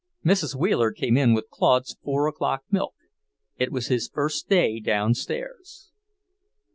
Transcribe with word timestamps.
Mrs. 0.25 0.55
Wheeler 0.55 0.91
came 0.91 1.15
in 1.15 1.35
with 1.35 1.51
Claude's 1.51 1.95
four 2.03 2.27
o'clock 2.27 2.63
milk; 2.71 2.95
it 3.57 3.71
was 3.71 3.85
his 3.89 4.09
first 4.11 4.49
day 4.49 4.79
downstairs. 4.79 5.91